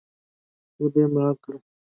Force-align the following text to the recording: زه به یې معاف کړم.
زه 0.79 0.85
به 0.93 0.99
یې 1.03 1.07
معاف 1.13 1.37
کړم. 1.43 1.61